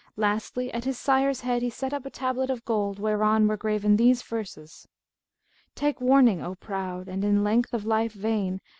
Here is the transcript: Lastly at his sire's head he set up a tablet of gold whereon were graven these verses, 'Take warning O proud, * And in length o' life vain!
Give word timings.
Lastly 0.15 0.73
at 0.73 0.83
his 0.85 0.97
sire's 0.97 1.41
head 1.41 1.61
he 1.61 1.69
set 1.69 1.93
up 1.93 2.07
a 2.07 2.09
tablet 2.09 2.49
of 2.49 2.65
gold 2.65 2.97
whereon 2.97 3.47
were 3.47 3.55
graven 3.55 3.97
these 3.97 4.23
verses, 4.23 4.87
'Take 5.75 6.01
warning 6.01 6.41
O 6.41 6.55
proud, 6.55 7.07
* 7.07 7.07
And 7.07 7.23
in 7.23 7.43
length 7.43 7.71
o' 7.71 7.77
life 7.83 8.13
vain! 8.13 8.61